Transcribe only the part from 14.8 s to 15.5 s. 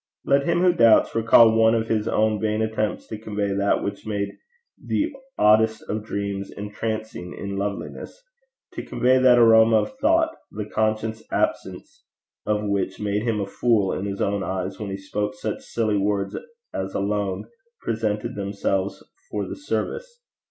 he spoke